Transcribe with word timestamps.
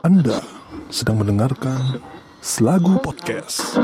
Anda 0.00 0.40
sedang 0.88 1.20
mendengarkan 1.20 2.00
Selagu 2.40 2.96
Podcast. 3.04 3.76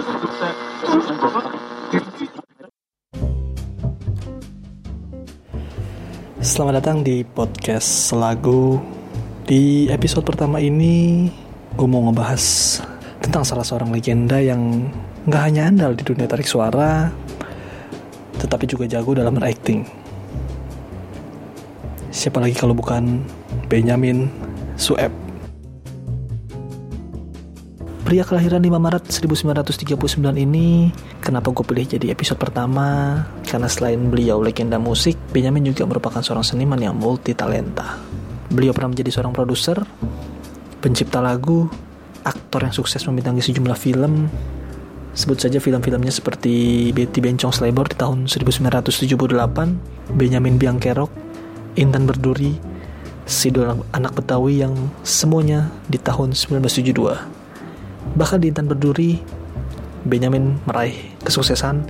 Selamat 6.41 6.81
datang 6.81 7.05
di 7.05 7.21
podcast 7.25 8.13
Selagu 8.13 8.81
Di 9.45 9.93
episode 9.93 10.25
pertama 10.25 10.61
ini 10.61 11.29
Gue 11.77 11.89
mau 11.89 12.01
ngebahas 12.09 12.45
tentang 13.21 13.45
salah 13.45 13.65
seorang 13.65 13.93
legenda 13.93 14.41
yang 14.41 14.89
Gak 15.29 15.43
hanya 15.53 15.69
andal 15.69 15.93
di 15.93 16.05
dunia 16.05 16.25
tarik 16.25 16.49
suara 16.49 17.13
Tetapi 18.41 18.65
juga 18.65 18.89
jago 18.89 19.13
dalam 19.13 19.37
berakting 19.37 20.04
Siapa 22.15 22.39
lagi 22.39 22.55
kalau 22.55 22.79
bukan 22.79 23.27
Benjamin 23.67 24.31
Sueb? 24.79 25.11
Pria 28.07 28.23
kelahiran 28.23 28.63
5 28.63 28.71
Maret 28.71 29.05
1939 29.11 30.23
ini 30.39 30.95
Kenapa 31.19 31.51
gue 31.51 31.67
pilih 31.67 31.99
jadi 31.99 32.15
episode 32.15 32.39
pertama? 32.39 33.19
Karena 33.43 33.67
selain 33.67 33.99
beliau 34.15 34.39
legenda 34.39 34.79
musik 34.79 35.19
Benjamin 35.35 35.67
juga 35.67 35.91
merupakan 35.91 36.23
seorang 36.23 36.47
seniman 36.47 36.79
yang 36.79 36.95
multi 36.95 37.35
talenta 37.35 37.99
Beliau 38.47 38.71
pernah 38.71 38.95
menjadi 38.95 39.11
seorang 39.11 39.35
produser 39.35 39.83
Pencipta 40.79 41.19
lagu 41.19 41.67
Aktor 42.23 42.63
yang 42.63 42.73
sukses 42.73 43.05
membintangi 43.05 43.45
sejumlah 43.45 43.77
film. 43.77 44.33
Sebut 45.13 45.37
saja 45.37 45.61
film-filmnya 45.61 46.09
seperti 46.09 46.89
Betty 46.95 47.21
Bencong 47.21 47.53
Slaybour 47.53 47.93
di 47.93 48.01
tahun 48.01 48.31
1978 48.33 49.19
Benjamin 50.17 50.57
Biangkerok 50.57 51.24
Intan 51.75 52.07
Berduri 52.07 52.59
Sidul 53.25 53.83
Anak 53.91 54.13
Betawi 54.21 54.61
yang 54.61 54.77
semuanya 55.01 55.73
di 55.89 55.97
tahun 55.97 56.37
1972 56.37 57.45
Bahkan 58.13 58.39
di 58.39 58.53
Intan 58.53 58.69
Berduri, 58.69 59.19
Benjamin 60.05 60.61
meraih 60.69 60.95
kesuksesan 61.25 61.83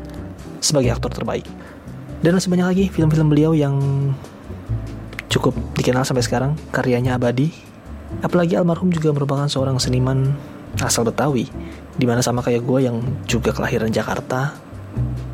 sebagai 0.62 0.94
aktor 0.94 1.10
terbaik. 1.10 1.44
Dan 2.22 2.38
masih 2.38 2.48
banyak 2.48 2.66
lagi 2.70 2.84
film-film 2.88 3.28
beliau 3.28 3.52
yang 3.52 3.76
cukup 5.28 5.52
dikenal 5.76 6.06
sampai 6.06 6.24
sekarang, 6.24 6.54
karyanya 6.70 7.18
abadi. 7.18 7.50
Apalagi 8.22 8.54
almarhum 8.54 8.88
juga 8.94 9.10
merupakan 9.10 9.50
seorang 9.50 9.76
seniman 9.82 10.32
asal 10.80 11.04
Betawi, 11.04 11.50
di 11.98 12.06
mana 12.06 12.22
sama 12.22 12.40
kayak 12.40 12.62
gue 12.62 12.80
yang 12.86 13.02
juga 13.26 13.50
kelahiran 13.50 13.90
Jakarta, 13.90 14.54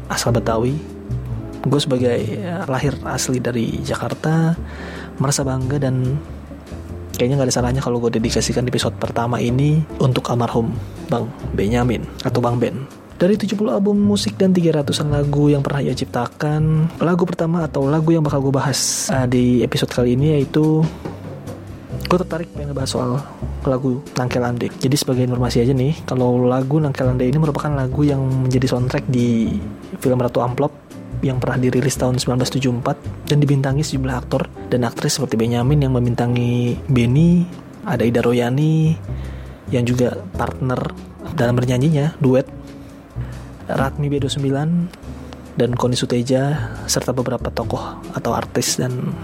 asal 0.09 0.33
Betawi. 0.35 1.00
Gue 1.61 1.81
sebagai 1.81 2.41
lahir 2.69 2.97
asli 3.05 3.37
dari 3.37 3.85
Jakarta, 3.85 4.57
merasa 5.21 5.45
bangga 5.45 5.77
dan 5.77 6.17
kayaknya 7.21 7.37
nggak 7.37 7.49
ada 7.53 7.57
salahnya 7.61 7.83
kalau 7.85 8.01
gue 8.01 8.17
dedikasikan 8.17 8.65
di 8.65 8.73
episode 8.73 8.97
pertama 8.97 9.37
ini 9.37 9.85
untuk 10.01 10.25
almarhum 10.33 10.73
Bang 11.13 11.29
Benyamin 11.53 12.01
atau 12.25 12.41
Bang 12.41 12.57
Ben. 12.57 12.89
Dari 13.21 13.37
70 13.37 13.61
album 13.69 14.01
musik 14.01 14.41
dan 14.41 14.57
300-an 14.57 15.13
lagu 15.13 15.53
yang 15.53 15.61
pernah 15.61 15.85
ia 15.85 15.93
ciptakan, 15.93 16.89
lagu 17.05 17.29
pertama 17.29 17.69
atau 17.69 17.85
lagu 17.85 18.17
yang 18.17 18.25
bakal 18.25 18.41
gue 18.41 18.57
bahas 18.57 19.13
uh, 19.13 19.29
di 19.29 19.61
episode 19.61 19.93
kali 19.93 20.17
ini 20.17 20.41
yaitu 20.41 20.81
gue 22.09 22.19
tertarik 22.25 22.49
pengen 22.57 22.73
ngebahas 22.73 22.89
soal 22.89 23.21
lagu 23.69 24.01
Nangkel 24.17 24.41
Ande. 24.41 24.73
Jadi 24.81 24.97
sebagai 24.97 25.29
informasi 25.29 25.61
aja 25.61 25.77
nih, 25.77 26.01
kalau 26.09 26.49
lagu 26.49 26.81
Nangkel 26.81 27.13
Ande 27.13 27.29
ini 27.29 27.37
merupakan 27.37 27.69
lagu 27.69 28.01
yang 28.01 28.25
menjadi 28.25 28.65
soundtrack 28.73 29.05
di 29.13 29.61
film 30.01 30.17
Ratu 30.17 30.41
Amplop 30.41 30.73
yang 31.21 31.37
pernah 31.37 31.61
dirilis 31.61 31.97
tahun 32.01 32.17
1974 32.17 33.29
dan 33.29 33.39
dibintangi 33.39 33.85
sejumlah 33.85 34.17
aktor 34.17 34.49
dan 34.73 34.89
aktris 34.89 35.21
seperti 35.21 35.37
Benyamin 35.37 35.85
yang 35.85 35.93
membintangi 35.93 36.81
Benny, 36.89 37.45
ada 37.85 38.05
Ida 38.05 38.25
Royani 38.25 38.97
yang 39.71 39.85
juga 39.85 40.17
partner 40.37 40.81
dalam 41.37 41.55
bernyanyinya, 41.57 42.19
duet 42.19 42.49
Ratmi 43.71 44.11
B29 44.11 44.51
dan 45.55 45.71
Koni 45.77 45.95
Suteja 45.95 46.75
serta 46.89 47.15
beberapa 47.15 47.53
tokoh 47.53 48.01
atau 48.17 48.33
artis 48.35 48.81
dan 48.81 49.15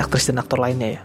aktris 0.00 0.32
dan 0.32 0.40
aktor 0.40 0.58
lainnya 0.58 0.98
ya. 0.98 1.02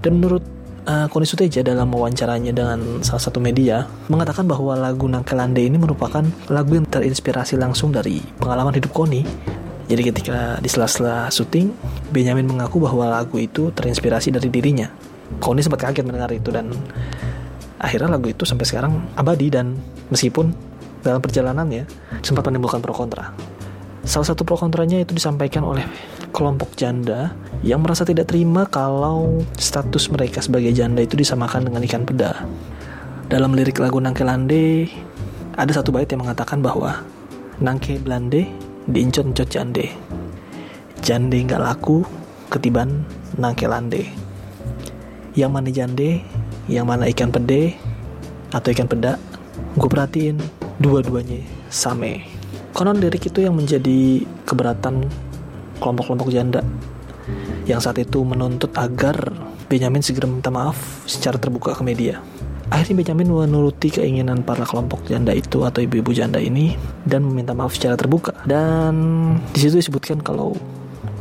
Dan 0.00 0.22
menurut 0.22 0.57
uh, 0.88 1.06
Koni 1.12 1.26
Suteja 1.28 1.60
dalam 1.60 1.92
wawancaranya 1.92 2.50
dengan 2.50 3.04
salah 3.04 3.20
satu 3.20 3.38
media 3.38 3.84
mengatakan 4.08 4.48
bahwa 4.48 4.74
lagu 4.74 5.04
Nangkelande 5.04 5.60
ini 5.60 5.76
merupakan 5.76 6.24
lagu 6.48 6.72
yang 6.74 6.88
terinspirasi 6.88 7.60
langsung 7.60 7.92
dari 7.92 8.24
pengalaman 8.40 8.72
hidup 8.72 8.90
Koni. 8.96 9.22
Jadi 9.88 10.02
ketika 10.04 10.60
di 10.60 10.68
sela-sela 10.68 11.32
syuting, 11.32 11.72
Benjamin 12.12 12.44
mengaku 12.44 12.76
bahwa 12.84 13.08
lagu 13.08 13.40
itu 13.40 13.72
terinspirasi 13.72 14.36
dari 14.36 14.52
dirinya. 14.52 14.88
Koni 15.40 15.64
sempat 15.64 15.84
kaget 15.84 16.04
mendengar 16.04 16.28
itu 16.32 16.48
dan 16.52 16.72
akhirnya 17.80 18.16
lagu 18.16 18.28
itu 18.28 18.44
sampai 18.44 18.68
sekarang 18.68 18.92
abadi 19.16 19.48
dan 19.48 19.76
meskipun 20.12 20.52
dalam 21.00 21.24
perjalanannya 21.24 21.88
sempat 22.20 22.44
menimbulkan 22.48 22.84
pro 22.84 22.92
kontra. 22.92 23.32
Salah 24.08 24.32
satu 24.32 24.40
pro 24.40 24.56
kontranya 24.56 24.96
itu 25.04 25.12
disampaikan 25.12 25.68
oleh 25.68 25.84
kelompok 26.32 26.72
janda 26.80 27.36
yang 27.60 27.84
merasa 27.84 28.08
tidak 28.08 28.32
terima 28.32 28.64
kalau 28.64 29.44
status 29.60 30.08
mereka 30.08 30.40
sebagai 30.40 30.72
janda 30.72 31.04
itu 31.04 31.12
disamakan 31.12 31.68
dengan 31.68 31.84
ikan 31.84 32.08
peda. 32.08 32.48
Dalam 33.28 33.52
lirik 33.52 33.76
lagu 33.84 34.00
Nangkelande, 34.00 34.88
ada 35.60 35.68
satu 35.76 35.92
bait 35.92 36.08
yang 36.08 36.24
mengatakan 36.24 36.64
bahwa 36.64 37.04
Nangke 37.60 38.00
Blande 38.00 38.48
diincot-incot 38.88 39.52
jande. 39.52 39.92
Jande 41.04 41.44
nggak 41.44 41.60
laku 41.60 42.00
ketiban 42.48 43.04
Nangkelande. 43.36 44.08
Yang 45.36 45.50
mana 45.52 45.68
jande, 45.68 46.24
yang 46.64 46.88
mana 46.88 47.04
ikan 47.12 47.28
pede 47.28 47.76
atau 48.56 48.72
ikan 48.72 48.88
peda, 48.88 49.20
gue 49.76 49.88
perhatiin 49.92 50.40
dua-duanya 50.80 51.44
same. 51.68 52.27
Konon 52.78 53.02
lirik 53.02 53.26
itu 53.26 53.42
yang 53.42 53.58
menjadi 53.58 54.22
keberatan 54.46 55.02
kelompok-kelompok 55.82 56.30
janda 56.30 56.62
yang 57.66 57.82
saat 57.82 57.98
itu 57.98 58.22
menuntut 58.22 58.70
agar 58.78 59.34
Benjamin 59.66 59.98
segera 59.98 60.30
minta 60.30 60.46
maaf 60.54 61.02
secara 61.02 61.42
terbuka 61.42 61.74
ke 61.74 61.82
media. 61.82 62.22
Akhirnya 62.70 63.02
Benjamin 63.02 63.34
menuruti 63.34 63.90
keinginan 63.90 64.46
para 64.46 64.62
kelompok 64.62 65.10
janda 65.10 65.34
itu 65.34 65.66
atau 65.66 65.82
ibu-ibu 65.82 66.14
janda 66.14 66.38
ini 66.38 66.78
dan 67.02 67.26
meminta 67.26 67.50
maaf 67.50 67.74
secara 67.74 67.98
terbuka. 67.98 68.30
Dan 68.46 68.94
di 69.50 69.58
situ 69.58 69.82
disebutkan 69.82 70.22
kalau 70.22 70.54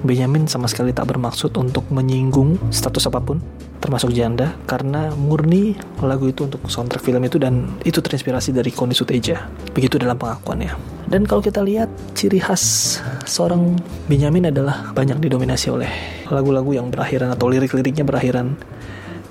Benjamin 0.06 0.46
sama 0.46 0.69
sekali 0.69 0.94
tak 0.94 1.09
bermaksud 1.09 1.53
untuk 1.58 1.85
menyinggung 1.90 2.58
status 2.69 3.09
apa 3.09 3.18
pun 3.18 3.41
termasuk 3.78 4.13
janda 4.13 4.53
karena 4.66 5.13
murni 5.13 5.78
lagu 6.02 6.30
itu 6.30 6.50
untuk 6.50 6.66
soundtrack 6.66 7.02
film 7.02 7.22
itu 7.25 7.38
dan 7.38 7.69
itu 7.85 8.02
terinspirasi 8.02 8.53
dari 8.53 8.74
Koni 8.74 8.94
Suteja 8.94 9.50
begitu 9.74 10.02
dalam 10.02 10.18
pengakuannya 10.18 10.74
dan 11.07 11.24
kalau 11.24 11.40
kita 11.40 11.63
lihat 11.63 11.88
ciri 12.18 12.41
khas 12.41 12.97
seorang 13.24 13.78
Benjamin 14.12 14.50
adalah 14.52 14.91
banyak 14.91 15.22
didominasi 15.24 15.72
oleh 15.72 15.91
lagu-lagu 16.28 16.74
yang 16.75 16.91
berakhiran 16.91 17.31
atau 17.31 17.47
lirik-liriknya 17.47 18.03
berakhiran 18.03 18.57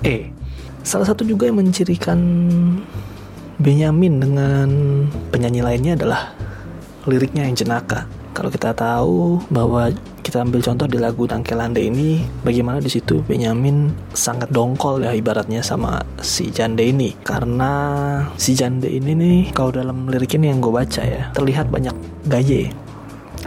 E. 0.01 0.29
Salah 0.85 1.05
satu 1.09 1.27
juga 1.27 1.49
yang 1.49 1.59
mencirikan 1.59 2.19
Benjamin 3.57 4.21
dengan 4.21 4.69
penyanyi 5.33 5.61
lainnya 5.65 5.93
adalah 5.97 6.37
liriknya 7.09 7.49
yang 7.49 7.57
jenaka. 7.57 8.05
Kalau 8.37 8.53
kita 8.53 8.69
tahu 8.77 9.41
bahwa 9.49 9.89
kita 10.27 10.43
ambil 10.43 10.59
contoh 10.59 10.91
di 10.91 10.99
lagu 10.99 11.23
Nangkelande 11.23 11.79
ini 11.79 12.19
bagaimana 12.43 12.83
di 12.83 12.91
situ 12.91 13.23
Benyamin 13.23 13.87
sangat 14.11 14.51
dongkol 14.51 15.07
ya 15.07 15.15
ibaratnya 15.15 15.63
sama 15.63 16.03
si 16.19 16.51
Jande 16.51 16.83
ini. 16.83 17.15
Karena 17.23 17.71
si 18.35 18.51
Jande 18.51 18.91
ini 18.91 19.15
nih 19.15 19.39
kalau 19.55 19.71
dalam 19.71 20.11
lirik 20.11 20.35
ini 20.35 20.51
yang 20.51 20.59
gue 20.59 20.75
baca 20.75 20.99
ya 20.99 21.31
terlihat 21.31 21.71
banyak 21.71 21.95
gaya 22.27 22.67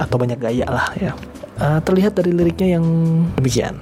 atau 0.00 0.16
banyak 0.16 0.40
gaya 0.40 0.64
lah 0.72 0.88
ya. 0.96 1.12
Uh, 1.60 1.76
terlihat 1.84 2.16
dari 2.16 2.32
liriknya 2.32 2.80
yang 2.80 2.84
demikian. 3.36 3.76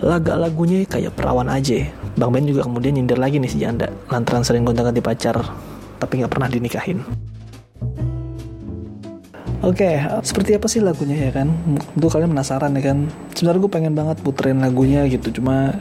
Laga-lagunya 0.00 0.88
kayak 0.88 1.12
perawan 1.12 1.52
aja 1.52 1.84
Bang 2.16 2.32
Ben 2.32 2.48
juga 2.48 2.64
kemudian 2.64 2.96
nyindir 2.96 3.20
lagi 3.20 3.36
nih 3.36 3.52
si 3.52 3.60
Janda. 3.60 3.92
Lantaran 4.08 4.40
sering 4.40 4.64
gonta-ganti 4.64 5.04
pacar 5.04 5.36
tapi 6.00 6.24
nggak 6.24 6.32
pernah 6.32 6.48
dinikahin 6.48 7.04
Oke, 9.64 9.96
okay, 9.96 9.96
seperti 10.20 10.60
apa 10.60 10.68
sih 10.68 10.84
lagunya 10.84 11.16
ya 11.16 11.32
kan? 11.40 11.48
Untuk 11.96 12.12
kalian 12.12 12.36
penasaran 12.36 12.76
ya 12.76 12.92
kan? 12.92 13.08
Sebenarnya 13.32 13.60
gue 13.64 13.72
pengen 13.72 13.94
banget 13.96 14.20
puterin 14.20 14.60
lagunya 14.60 15.08
gitu, 15.08 15.40
cuma 15.40 15.80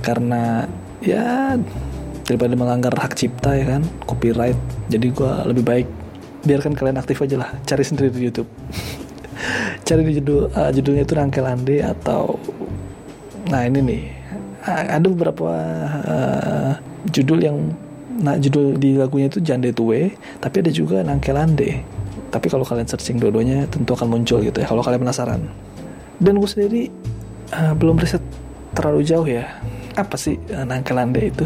karena 0.00 0.64
ya 1.04 1.60
daripada 2.24 2.56
melanggar 2.56 2.96
hak 2.96 3.12
cipta 3.12 3.52
ya 3.52 3.76
kan, 3.76 3.84
copyright. 4.08 4.56
Jadi 4.88 5.12
gue 5.12 5.32
lebih 5.44 5.60
baik 5.60 5.88
biarkan 6.48 6.72
kalian 6.72 6.96
aktif 6.96 7.20
aja 7.20 7.36
lah, 7.36 7.52
cari 7.68 7.84
sendiri 7.84 8.08
di 8.16 8.32
YouTube. 8.32 8.48
cari 9.86 10.08
di 10.08 10.12
judul 10.16 10.48
uh, 10.48 10.70
judulnya 10.72 11.04
itu 11.04 11.12
Rangkel 11.12 11.44
Ande 11.44 11.84
atau 11.84 12.40
nah 13.52 13.66
ini 13.68 13.84
nih 13.84 14.02
ada 14.64 15.04
beberapa 15.10 15.52
uh, 16.06 16.72
judul 17.12 17.44
yang 17.44 17.58
nah 18.22 18.40
judul 18.40 18.80
di 18.80 18.96
lagunya 18.96 19.28
itu 19.28 19.44
Jande 19.44 19.74
Tuwe, 19.76 20.16
tapi 20.40 20.64
ada 20.64 20.72
juga 20.72 21.04
Nangkelande 21.04 22.01
tapi 22.32 22.48
kalau 22.48 22.64
kalian 22.64 22.88
searching 22.88 23.20
dua-duanya 23.20 23.68
tentu 23.68 23.92
akan 23.92 24.08
muncul 24.08 24.40
gitu 24.40 24.56
ya 24.56 24.64
kalau 24.64 24.80
kalian 24.80 25.04
penasaran. 25.04 25.44
Dan 26.16 26.40
gue 26.40 26.48
sendiri 26.48 26.82
uh, 27.52 27.76
belum 27.76 28.00
riset 28.00 28.24
terlalu 28.72 29.04
jauh 29.04 29.28
ya. 29.28 29.44
Apa 29.92 30.16
sih 30.16 30.40
uh, 30.48 30.64
nangkelande 30.64 31.20
itu? 31.28 31.44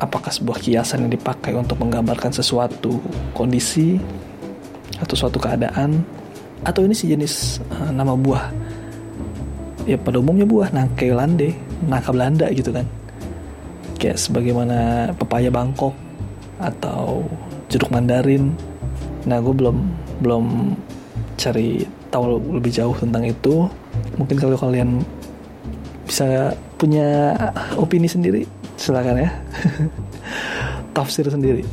Apakah 0.00 0.32
sebuah 0.32 0.56
kiasan 0.64 1.04
yang 1.04 1.12
dipakai 1.12 1.52
untuk 1.52 1.76
menggambarkan 1.84 2.32
sesuatu 2.32 2.96
kondisi 3.36 4.00
atau 4.96 5.12
suatu 5.12 5.36
keadaan? 5.36 6.00
Atau 6.64 6.88
ini 6.88 6.96
sejenis 6.96 7.60
uh, 7.68 7.92
nama 7.92 8.16
buah? 8.16 8.48
Ya 9.84 10.00
pada 10.00 10.16
umumnya 10.16 10.48
buah 10.48 10.72
nangkelande 10.72 11.52
nangka 11.84 12.16
Belanda 12.16 12.48
gitu 12.56 12.72
kan. 12.72 12.88
Kayak 14.00 14.16
sebagaimana 14.16 15.12
pepaya 15.12 15.52
Bangkok 15.52 15.92
atau 16.56 17.28
jeruk 17.68 17.92
mandarin 17.92 18.56
nah 19.28 19.40
gue 19.40 19.52
belum 19.52 19.76
belum 20.24 20.44
cari 21.40 21.84
tahu 22.12 22.40
lebih 22.60 22.72
jauh 22.74 22.96
tentang 22.96 23.24
itu. 23.24 23.68
Mungkin 24.20 24.36
kalau 24.36 24.56
kalian 24.60 25.00
bisa 26.04 26.52
punya 26.76 27.36
opini 27.78 28.10
sendiri 28.10 28.44
silakan 28.76 29.24
ya. 29.24 29.30
Tafsir 30.96 31.28
sendiri. 31.28 31.64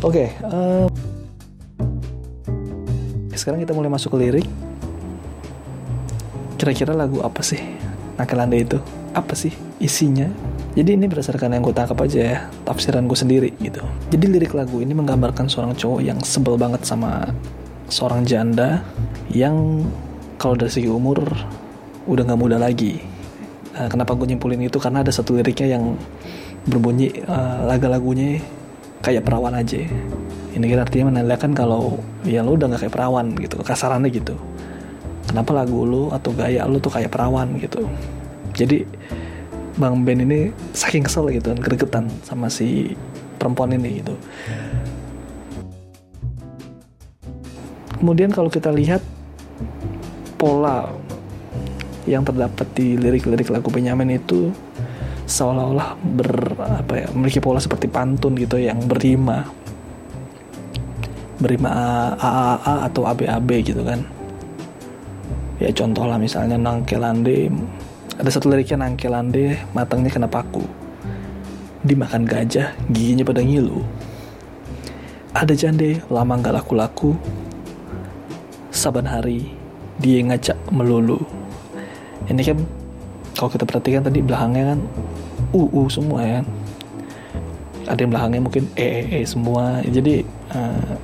Oke 0.00 0.32
okay, 0.32 0.46
uh, 0.46 0.86
eh, 3.30 3.38
sekarang 3.38 3.60
kita 3.62 3.72
mulai 3.76 3.90
masuk 3.92 4.16
ke 4.16 4.18
lirik. 4.20 4.46
Kira-kira 6.60 6.92
lagu 6.92 7.24
apa 7.24 7.40
sih? 7.40 7.60
Nakalanda 8.20 8.56
itu. 8.56 8.76
Apa 9.16 9.32
sih 9.34 9.50
isinya 9.80 10.28
jadi 10.70 10.94
ini 10.94 11.10
berdasarkan 11.10 11.58
yang 11.58 11.62
gue 11.66 11.74
tangkap 11.74 11.98
aja 12.06 12.18
ya 12.22 12.38
tafsiran 12.62 13.10
gue 13.10 13.18
sendiri 13.18 13.50
gitu. 13.58 13.82
Jadi 14.14 14.24
lirik 14.30 14.54
lagu 14.54 14.78
ini 14.78 14.94
menggambarkan 14.94 15.50
seorang 15.50 15.74
cowok 15.74 16.00
yang 16.00 16.18
sebel 16.22 16.54
banget 16.54 16.86
sama 16.86 17.26
seorang 17.90 18.22
janda 18.22 18.86
yang 19.34 19.82
kalau 20.38 20.54
dari 20.54 20.70
segi 20.70 20.86
umur 20.86 21.26
udah 22.06 22.22
nggak 22.22 22.38
muda 22.38 22.56
lagi. 22.56 23.02
Uh, 23.74 23.90
kenapa 23.90 24.14
gue 24.14 24.30
nyimpulin 24.30 24.62
itu? 24.62 24.78
Karena 24.78 25.02
ada 25.02 25.10
satu 25.10 25.34
liriknya 25.34 25.74
yang 25.74 25.98
berbunyi 26.70 27.18
uh, 27.26 27.66
lagu-lagunya 27.66 28.38
kayak 29.02 29.26
perawan 29.26 29.58
aja. 29.58 29.82
Ini 30.54 30.64
kira 30.66 30.86
artinya 30.86 31.10
menandakan 31.10 31.50
kalau 31.50 31.98
ya 32.22 32.46
lo 32.46 32.54
udah 32.54 32.70
nggak 32.70 32.86
kayak 32.86 32.94
perawan 32.94 33.26
gitu. 33.42 33.58
Kasarannya 33.58 34.10
gitu. 34.14 34.38
Kenapa 35.26 35.50
lagu 35.50 35.82
lo 35.82 36.14
atau 36.14 36.30
gaya 36.30 36.62
lo 36.66 36.78
tuh 36.78 36.94
kayak 36.94 37.10
perawan 37.10 37.58
gitu. 37.58 37.90
Jadi 38.54 38.86
bang 39.78 39.94
Ben 40.02 40.24
ini 40.24 40.50
saking 40.74 41.06
kesel 41.06 41.30
gitu 41.30 41.54
kan 41.54 41.60
gregetan 41.60 42.04
sama 42.26 42.50
si 42.50 42.96
perempuan 43.38 43.72
ini 43.76 44.02
gitu. 44.02 44.14
Kemudian 48.00 48.32
kalau 48.32 48.48
kita 48.48 48.72
lihat 48.72 49.04
pola 50.40 50.88
yang 52.08 52.24
terdapat 52.24 52.64
di 52.72 52.96
lirik-lirik 52.96 53.52
lagu 53.52 53.68
Benyamin 53.68 54.16
itu 54.16 54.48
seolah-olah 55.28 56.00
ber 56.00 56.32
apa 56.58 56.92
ya 56.96 57.06
memiliki 57.12 57.44
pola 57.44 57.60
seperti 57.60 57.92
pantun 57.92 58.34
gitu 58.40 58.56
yang 58.56 58.80
berima. 58.88 59.44
Berima 61.40 61.72
AAA 62.16 62.74
atau 62.88 63.02
ABAB 63.04 63.48
gitu 63.64 63.84
kan. 63.84 64.00
Ya 65.60 65.68
contoh 65.76 66.08
lah 66.08 66.16
misalnya 66.16 66.56
nangkelande 66.56 67.52
ada 68.20 68.28
satu 68.28 68.52
liriknya 68.52 68.84
nangkelande 68.84 69.56
matangnya 69.72 70.12
kena 70.12 70.28
paku. 70.28 70.60
Dimakan 71.80 72.28
gajah 72.28 72.76
giginya 72.92 73.24
pada 73.24 73.40
ngilu. 73.40 73.80
Ada 75.32 75.56
jande 75.56 76.04
lama 76.12 76.36
nggak 76.36 76.60
laku-laku. 76.60 77.16
Saban 78.68 79.08
hari 79.08 79.56
dia 79.96 80.20
ngajak 80.20 80.60
melulu. 80.68 81.16
Ini 82.28 82.44
kan 82.44 82.60
kalau 83.32 83.48
kita 83.48 83.64
perhatikan 83.64 84.04
tadi 84.04 84.20
belakangnya 84.20 84.76
kan 84.76 84.80
uu 85.56 85.88
semua 85.88 86.20
ya 86.22 86.40
ada 87.88 88.06
yang 88.06 88.12
belakangnya 88.12 88.42
mungkin 88.44 88.64
e 88.76 88.86
e, 88.86 89.00
e 89.16 89.18
semua. 89.24 89.80
Jadi 89.88 90.22
uh, 90.52 90.94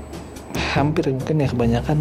hampir 0.76 1.08
mungkin 1.08 1.40
ya 1.40 1.48
kebanyakan 1.48 1.98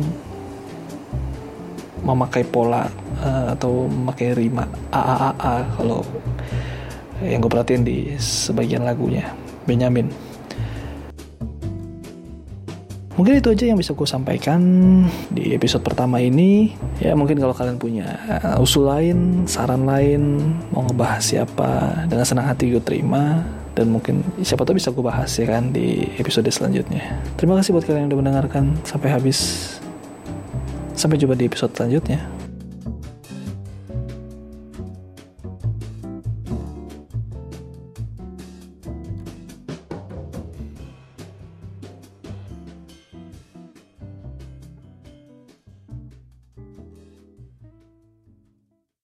memakai 2.03 2.43
pola 2.43 2.91
atau 3.23 3.87
memakai 3.87 4.35
rima 4.35 4.67
a 4.91 5.01
a 5.01 5.15
a 5.15 5.31
a 5.39 5.53
kalau 5.79 6.03
yang 7.23 7.39
gue 7.39 7.51
perhatiin 7.51 7.83
di 7.87 8.11
sebagian 8.19 8.83
lagunya 8.83 9.31
Benjamin 9.63 10.11
Mungkin 13.15 13.39
itu 13.39 13.47
aja 13.47 13.71
yang 13.71 13.79
bisa 13.79 13.95
gue 13.95 14.03
sampaikan 14.03 14.59
di 15.31 15.55
episode 15.55 15.87
pertama 15.87 16.19
ini. 16.19 16.75
Ya 16.99 17.15
mungkin 17.15 17.39
kalau 17.39 17.55
kalian 17.55 17.79
punya 17.79 18.11
usul 18.59 18.91
lain, 18.91 19.47
saran 19.47 19.87
lain, 19.87 20.35
mau 20.75 20.83
ngebahas 20.83 21.23
siapa, 21.23 22.03
dengan 22.11 22.27
senang 22.27 22.51
hati 22.51 22.75
gue 22.75 22.83
terima. 22.83 23.39
Dan 23.71 23.91
mungkin 23.91 24.19
siapa 24.43 24.67
tahu 24.67 24.75
bisa 24.75 24.91
gue 24.91 25.03
bahas 25.03 25.31
ya 25.31 25.47
kan 25.47 25.71
di 25.71 26.11
episode 26.19 26.47
selanjutnya. 26.51 27.23
Terima 27.39 27.55
kasih 27.55 27.71
buat 27.71 27.87
kalian 27.87 28.07
yang 28.07 28.09
udah 28.11 28.19
mendengarkan 28.19 28.75
sampai 28.83 29.07
habis. 29.07 29.39
Sampai 30.91 31.15
jumpa 31.15 31.39
di 31.39 31.47
episode 31.47 31.71
selanjutnya. 31.71 32.44